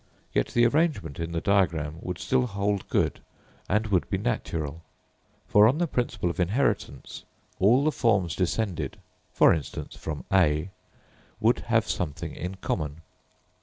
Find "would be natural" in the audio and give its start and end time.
3.85-4.81